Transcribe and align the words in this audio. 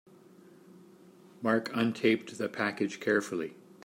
Mark 1.43 1.69
untaped 1.75 2.31
the 2.35 2.49
package 2.49 2.99
carefully. 2.99 3.53